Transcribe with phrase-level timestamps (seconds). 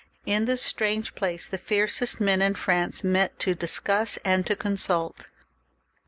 [0.25, 5.27] In this strange place the fiercest men in France met to discuss and to consult.